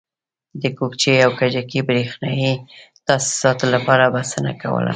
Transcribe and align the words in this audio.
د 0.61 0.63
کوکچې 0.77 1.13
او 1.25 1.31
کجکي 1.39 1.79
برېښنایي 1.89 2.51
تاسیساتو 3.07 3.65
لپاره 3.75 4.03
بسنه 4.15 4.51
کوله. 4.61 4.89